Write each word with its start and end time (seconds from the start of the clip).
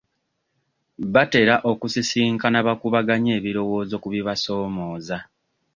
Batera 1.13 1.55
okusisinkana 1.71 2.57
bakubaganya 2.67 3.31
ebirowooza 3.39 3.95
ku 4.03 4.07
bibasoomooza. 4.13 5.17